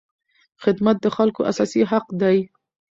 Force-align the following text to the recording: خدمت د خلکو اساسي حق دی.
خدمت 0.63 0.97
د 1.01 1.07
خلکو 1.17 1.41
اساسي 1.51 1.81
حق 1.91 2.05
دی. 2.21 2.37